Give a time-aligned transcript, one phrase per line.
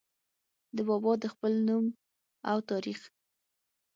[0.75, 1.85] د بابا د خپل نوم
[2.51, 2.99] او تاريخ